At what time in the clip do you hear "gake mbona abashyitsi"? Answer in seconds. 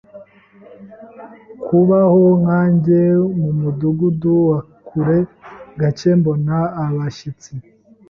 5.79-7.51